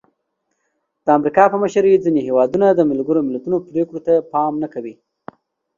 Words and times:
د 1.05 1.07
امریکا 1.17 1.43
په 1.51 1.57
مشرۍ 1.63 1.93
ځینې 2.05 2.21
هېوادونه 2.27 2.67
د 2.73 2.81
ملګرو 2.91 3.27
ملتونو 3.29 3.57
پرېکړو 3.69 3.99
ته 4.05 4.13
پام 4.31 4.53
نه 4.63 4.67
کوي. 4.73 4.95